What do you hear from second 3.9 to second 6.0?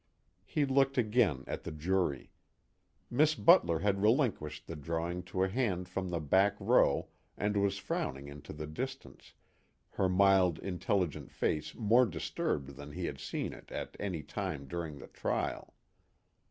relinquished the drawing to a hand